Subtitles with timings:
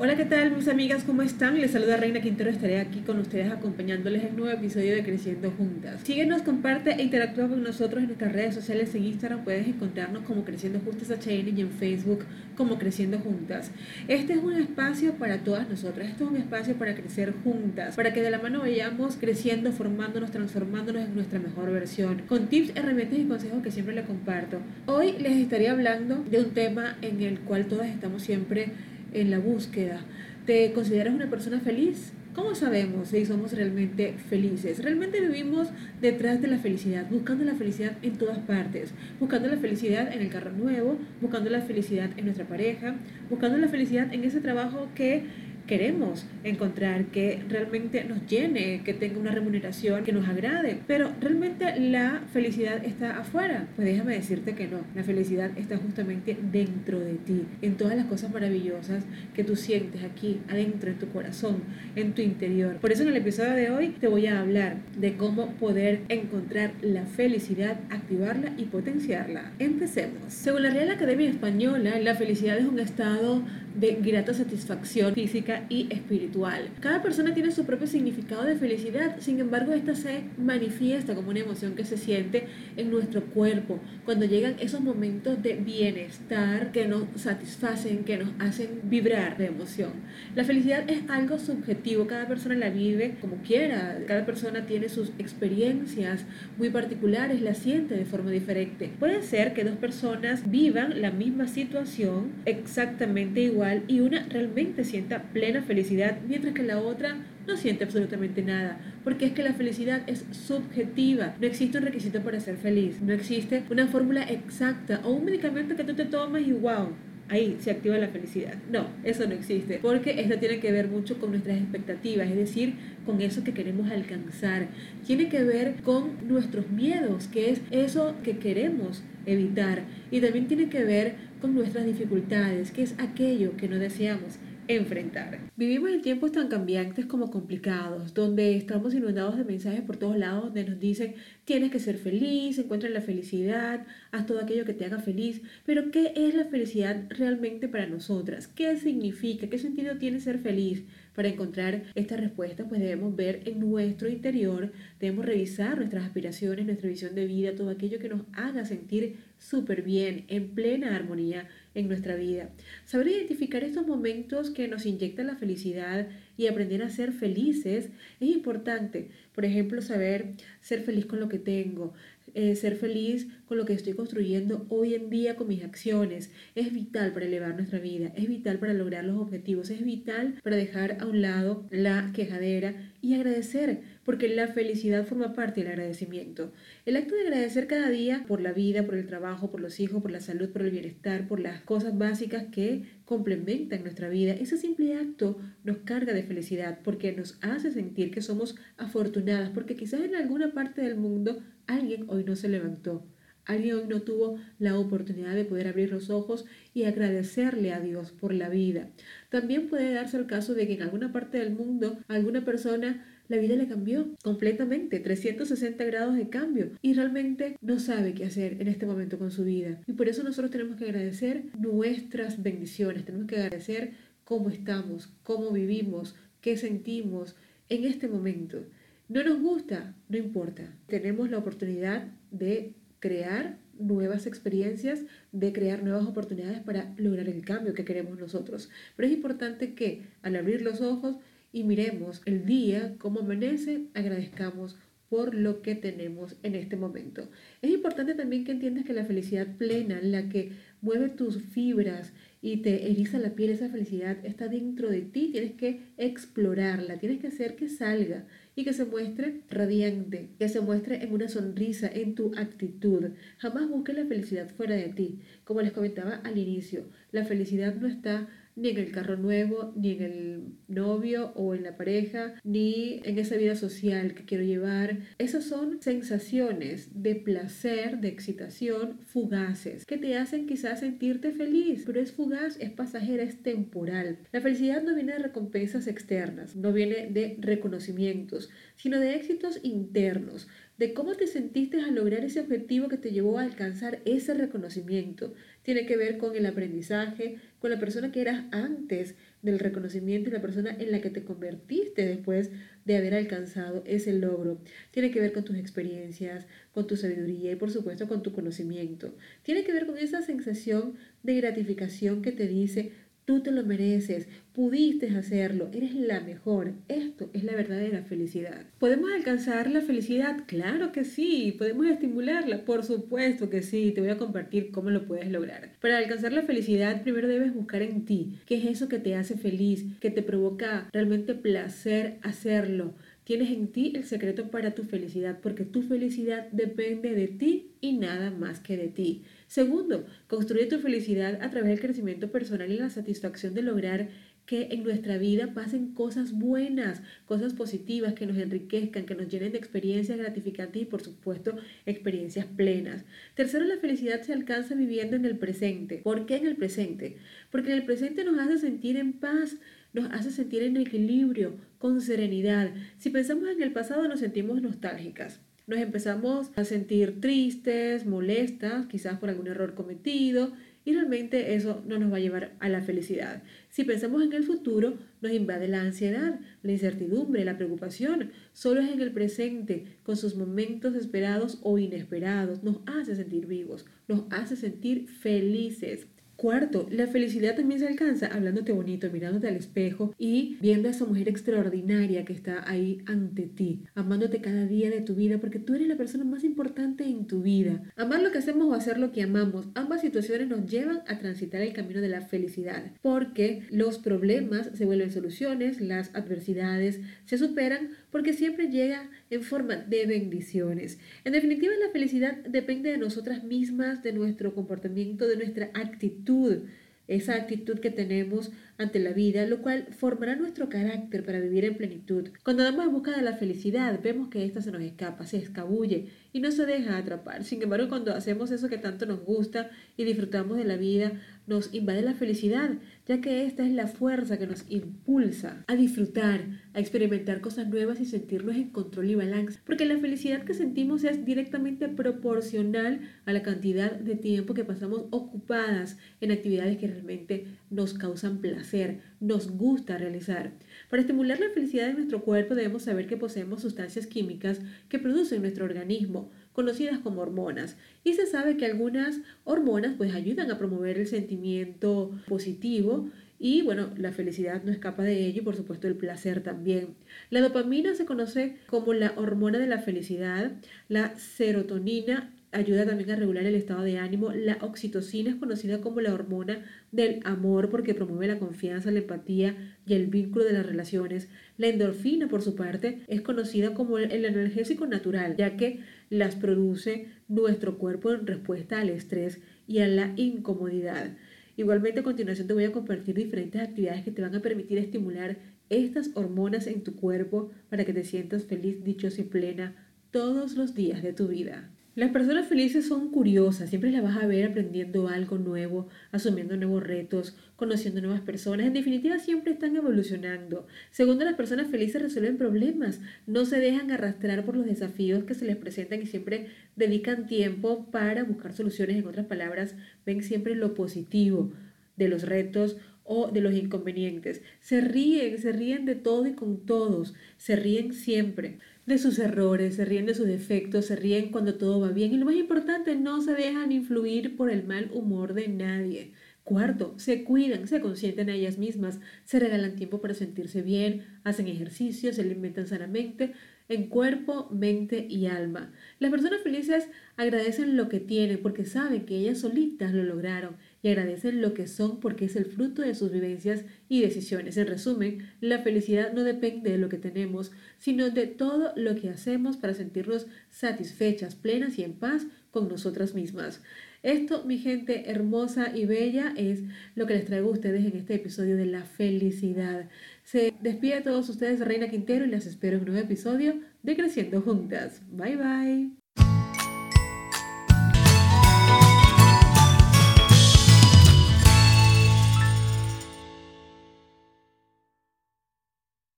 [0.00, 1.02] Hola, ¿qué tal mis amigas?
[1.02, 1.60] ¿Cómo están?
[1.60, 6.02] Les saluda Reina Quintero, estaré aquí con ustedes acompañándoles en nuevo episodio de Creciendo Juntas.
[6.04, 10.44] Síguenos, comparte e interactúa con nosotros en nuestras redes sociales en Instagram, puedes encontrarnos como
[10.44, 12.24] Creciendo Juntas HN y en Facebook
[12.56, 13.72] como Creciendo Juntas.
[14.06, 18.12] Este es un espacio para todas nosotras, este es un espacio para crecer juntas, para
[18.12, 23.18] que de la mano vayamos creciendo, formándonos, transformándonos en nuestra mejor versión, con tips, herramientas
[23.18, 24.60] y consejos que siempre le comparto.
[24.86, 28.70] Hoy les estaría hablando de un tema en el cual todas estamos siempre
[29.12, 30.00] en la búsqueda.
[30.46, 32.12] ¿Te consideras una persona feliz?
[32.34, 34.82] ¿Cómo sabemos si somos realmente felices?
[34.82, 35.68] Realmente vivimos
[36.00, 40.28] detrás de la felicidad, buscando la felicidad en todas partes, buscando la felicidad en el
[40.28, 42.94] carro nuevo, buscando la felicidad en nuestra pareja,
[43.28, 45.24] buscando la felicidad en ese trabajo que
[45.68, 50.78] queremos encontrar, que realmente nos llene, que tenga una remuneración que nos agrade.
[50.86, 53.68] Pero realmente la felicidad está afuera.
[53.76, 54.78] Pues déjame decirte que no.
[54.96, 60.02] La felicidad está justamente dentro de ti, en todas las cosas maravillosas que tú sientes
[60.02, 61.62] aquí, adentro, en tu corazón,
[61.94, 62.76] en tu interior.
[62.76, 66.72] Por eso en el episodio de hoy te voy a hablar de cómo poder encontrar
[66.80, 69.52] la felicidad, activarla y potenciarla.
[69.58, 70.32] Empecemos.
[70.32, 73.42] Según la Real Academia Española, la felicidad es un estado
[73.78, 76.68] de grata satisfacción física y espiritual.
[76.80, 81.40] Cada persona tiene su propio significado de felicidad, sin embargo esta se manifiesta como una
[81.40, 87.04] emoción que se siente en nuestro cuerpo cuando llegan esos momentos de bienestar que nos
[87.16, 89.92] satisfacen, que nos hacen vibrar de emoción.
[90.34, 95.10] La felicidad es algo subjetivo, cada persona la vive como quiera, cada persona tiene sus
[95.18, 96.24] experiencias
[96.56, 98.90] muy particulares, la siente de forma diferente.
[98.98, 105.22] Puede ser que dos personas vivan la misma situación exactamente igual y una realmente sienta
[105.32, 110.02] plena felicidad, mientras que la otra no siente absolutamente nada, porque es que la felicidad
[110.06, 115.10] es subjetiva, no existe un requisito para ser feliz, no existe una fórmula exacta o
[115.10, 116.88] un medicamento que tú te tomas y wow,
[117.28, 118.54] ahí se activa la felicidad.
[118.70, 122.74] No, eso no existe, porque esto tiene que ver mucho con nuestras expectativas, es decir,
[123.06, 124.68] con eso que queremos alcanzar.
[125.06, 129.82] Tiene que ver con nuestros miedos, que es eso que queremos evitar.
[130.10, 135.50] Y también tiene que ver con nuestras dificultades, que es aquello que no deseamos enfrentar.
[135.56, 140.44] Vivimos en tiempos tan cambiantes como complicados, donde estamos inundados de mensajes por todos lados
[140.44, 141.14] donde nos dicen
[141.44, 145.40] tienes que ser feliz, encuentra la felicidad, haz todo aquello que te haga feliz.
[145.64, 148.46] Pero ¿qué es la felicidad realmente para nosotras?
[148.46, 149.48] ¿Qué significa?
[149.48, 150.84] ¿Qué sentido tiene ser feliz?
[151.18, 154.70] Para encontrar esta respuesta, pues debemos ver en nuestro interior,
[155.00, 159.82] debemos revisar nuestras aspiraciones, nuestra visión de vida, todo aquello que nos haga sentir súper
[159.82, 162.50] bien, en plena armonía en nuestra vida.
[162.84, 167.88] Saber identificar estos momentos que nos inyectan la felicidad y aprender a ser felices
[168.20, 169.08] es importante.
[169.34, 171.94] Por ejemplo, saber ser feliz con lo que tengo,
[172.34, 176.30] eh, ser feliz con lo que estoy construyendo hoy en día con mis acciones.
[176.54, 180.56] Es vital para elevar nuestra vida, es vital para lograr los objetivos, es vital para
[180.56, 186.50] dejar a un lado la quejadera y agradecer, porque la felicidad forma parte del agradecimiento.
[186.86, 190.00] El acto de agradecer cada día por la vida, por el trabajo, por los hijos,
[190.00, 194.56] por la salud, por el bienestar, por las cosas básicas que complementan nuestra vida, ese
[194.56, 200.00] simple acto nos carga de felicidad porque nos hace sentir que somos afortunadas, porque quizás
[200.00, 203.04] en alguna parte del mundo alguien hoy no se levantó.
[203.44, 208.12] Alguien hoy no tuvo la oportunidad de poder abrir los ojos y agradecerle a Dios
[208.12, 208.88] por la vida.
[209.28, 213.36] También puede darse el caso de que en alguna parte del mundo alguna persona la
[213.36, 218.68] vida le cambió completamente, 360 grados de cambio y realmente no sabe qué hacer en
[218.68, 219.80] este momento con su vida.
[219.86, 223.92] Y por eso nosotros tenemos que agradecer nuestras bendiciones, tenemos que agradecer
[224.24, 227.36] cómo estamos, cómo vivimos, qué sentimos
[227.68, 228.64] en este momento.
[229.08, 230.74] No nos gusta, no importa.
[230.86, 235.00] Tenemos la oportunidad de crear nuevas experiencias,
[235.32, 238.68] de crear nuevas oportunidades para lograr el cambio que queremos nosotros.
[238.96, 241.16] Pero es importante que al abrir los ojos
[241.52, 244.76] y miremos el día, cómo amanece, agradezcamos
[245.08, 247.28] por lo que tenemos en este momento.
[247.62, 250.52] Es importante también que entiendas que la felicidad plena, la que
[250.82, 252.12] mueve tus fibras
[252.42, 257.20] y te eriza la piel, esa felicidad está dentro de ti, tienes que explorarla, tienes
[257.20, 261.88] que hacer que salga y que se muestre radiante, que se muestre en una sonrisa,
[261.88, 263.10] en tu actitud.
[263.38, 265.20] Jamás busques la felicidad fuera de ti.
[265.44, 268.28] Como les comentaba al inicio, la felicidad no está
[268.58, 273.18] ni en el carro nuevo, ni en el novio o en la pareja, ni en
[273.18, 274.98] esa vida social que quiero llevar.
[275.18, 282.00] Esas son sensaciones de placer, de excitación fugaces, que te hacen quizás sentirte feliz, pero
[282.00, 284.18] es fugaz, es pasajera, es temporal.
[284.32, 290.48] La felicidad no viene de recompensas externas, no viene de reconocimientos, sino de éxitos internos
[290.78, 295.34] de cómo te sentiste al lograr ese objetivo que te llevó a alcanzar ese reconocimiento.
[295.62, 300.32] Tiene que ver con el aprendizaje, con la persona que eras antes del reconocimiento y
[300.32, 302.50] la persona en la que te convertiste después
[302.84, 304.60] de haber alcanzado ese logro.
[304.92, 309.12] Tiene que ver con tus experiencias, con tu sabiduría y por supuesto con tu conocimiento.
[309.42, 310.94] Tiene que ver con esa sensación
[311.24, 312.92] de gratificación que te dice,
[313.28, 316.72] Tú te lo mereces, pudiste hacerlo, eres la mejor.
[316.88, 318.64] Esto es la verdadera felicidad.
[318.78, 320.44] ¿Podemos alcanzar la felicidad?
[320.46, 321.54] Claro que sí.
[321.58, 322.64] ¿Podemos estimularla?
[322.64, 323.92] Por supuesto que sí.
[323.94, 325.72] Te voy a compartir cómo lo puedes lograr.
[325.78, 329.36] Para alcanzar la felicidad, primero debes buscar en ti qué es eso que te hace
[329.36, 332.94] feliz, que te provoca realmente placer hacerlo.
[333.28, 337.92] Tienes en ti el secreto para tu felicidad porque tu felicidad depende de ti y
[337.92, 339.22] nada más que de ti.
[339.46, 344.08] Segundo, construye tu felicidad a través del crecimiento personal y la satisfacción de lograr
[344.46, 349.52] que en nuestra vida pasen cosas buenas, cosas positivas que nos enriquezcan, que nos llenen
[349.52, 351.54] de experiencias gratificantes y por supuesto
[351.84, 353.04] experiencias plenas.
[353.34, 355.98] Tercero, la felicidad se alcanza viviendo en el presente.
[355.98, 357.18] ¿Por qué en el presente?
[357.50, 359.58] Porque en el presente nos hace sentir en paz,
[359.92, 362.72] nos hace sentir en equilibrio, con serenidad.
[362.98, 369.18] Si pensamos en el pasado nos sentimos nostálgicas nos empezamos a sentir tristes, molestas, quizás
[369.18, 370.52] por algún error cometido,
[370.86, 373.42] y realmente eso no nos va a llevar a la felicidad.
[373.68, 378.30] Si pensamos en el futuro, nos invade la ansiedad, la incertidumbre, la preocupación.
[378.54, 383.84] Solo es en el presente, con sus momentos esperados o inesperados, nos hace sentir vivos,
[384.08, 386.06] nos hace sentir felices.
[386.38, 391.04] Cuarto, la felicidad también se alcanza hablándote bonito, mirándote al espejo y viendo a esa
[391.04, 395.74] mujer extraordinaria que está ahí ante ti, amándote cada día de tu vida porque tú
[395.74, 397.82] eres la persona más importante en tu vida.
[397.96, 401.60] Amar lo que hacemos o hacer lo que amamos, ambas situaciones nos llevan a transitar
[401.60, 407.88] el camino de la felicidad porque los problemas se vuelven soluciones, las adversidades se superan
[408.10, 410.98] porque siempre llega en forma de bendiciones.
[411.24, 416.62] En definitiva, la felicidad depende de nosotras mismas, de nuestro comportamiento, de nuestra actitud
[417.08, 421.76] esa actitud que tenemos ante la vida, lo cual formará nuestro carácter para vivir en
[421.76, 422.28] plenitud.
[422.44, 426.08] Cuando damos en busca de la felicidad, vemos que ésta se nos escapa, se escabulle
[426.32, 427.44] y no se deja atrapar.
[427.44, 431.12] Sin embargo, cuando hacemos eso que tanto nos gusta y disfrutamos de la vida,
[431.48, 432.74] nos invade la felicidad,
[433.06, 436.44] ya que esta es la fuerza que nos impulsa a disfrutar,
[436.74, 439.58] a experimentar cosas nuevas y sentirnos en control y balance.
[439.64, 445.06] Porque la felicidad que sentimos es directamente proporcional a la cantidad de tiempo que pasamos
[445.10, 450.52] ocupadas en actividades que realmente nos causan placer, nos gusta realizar.
[450.90, 455.42] Para estimular la felicidad de nuestro cuerpo debemos saber que poseemos sustancias químicas que producen
[455.42, 457.76] nuestro organismo, conocidas como hormonas.
[458.04, 463.90] Y se sabe que algunas hormonas pues ayudan a promover el sentimiento positivo y bueno,
[463.96, 466.96] la felicidad no escapa de ello y por supuesto el placer también.
[467.30, 470.52] La dopamina se conoce como la hormona de la felicidad,
[470.88, 474.32] la serotonina ayuda también a regular el estado de ánimo.
[474.32, 479.76] La oxitocina es conocida como la hormona del amor porque promueve la confianza, la empatía
[479.86, 481.28] y el vínculo de las relaciones.
[481.56, 485.80] La endorfina, por su parte, es conocida como el analgésico natural, ya que
[486.10, 491.16] las produce nuestro cuerpo en respuesta al estrés y a la incomodidad.
[491.56, 495.38] Igualmente a continuación te voy a compartir diferentes actividades que te van a permitir estimular
[495.68, 499.74] estas hormonas en tu cuerpo para que te sientas feliz, dichosa y plena
[500.10, 501.70] todos los días de tu vida.
[501.98, 506.80] Las personas felices son curiosas, siempre las vas a ver aprendiendo algo nuevo, asumiendo nuevos
[506.80, 508.68] retos, conociendo nuevas personas.
[508.68, 510.68] En definitiva, siempre están evolucionando.
[510.92, 515.44] Segundo, las personas felices resuelven problemas, no se dejan arrastrar por los desafíos que se
[515.44, 518.96] les presentan y siempre dedican tiempo para buscar soluciones.
[518.98, 519.74] En otras palabras,
[520.06, 521.50] ven siempre lo positivo
[521.96, 524.42] de los retos o de los inconvenientes.
[524.60, 529.76] Se ríen, se ríen de todo y con todos, se ríen siempre de sus errores,
[529.76, 532.96] se ríen de sus defectos, se ríen cuando todo va bien y lo más importante,
[532.96, 536.12] no se dejan influir por el mal humor de nadie.
[536.42, 541.46] Cuarto, se cuidan, se consienten a ellas mismas, se regalan tiempo para sentirse bien, hacen
[541.46, 543.34] ejercicio, se alimentan sanamente,
[543.68, 545.72] en cuerpo, mente y alma.
[545.98, 550.88] Las personas felices agradecen lo que tienen porque saben que ellas solitas lo lograron y
[550.88, 554.56] agradecen lo que son porque es el fruto de sus vivencias y decisiones.
[554.56, 559.10] En resumen, la felicidad no depende de lo que tenemos, sino de todo lo que
[559.10, 563.60] hacemos para sentirnos satisfechas, plenas y en paz con nosotras mismas.
[564.02, 566.62] Esto, mi gente hermosa y bella, es
[566.94, 569.88] lo que les traigo a ustedes en este episodio de la felicidad.
[570.22, 573.96] Se despide a todos ustedes Reina Quintero y las espero en un nuevo episodio de
[573.96, 575.02] Creciendo Juntas.
[575.10, 575.97] Bye bye.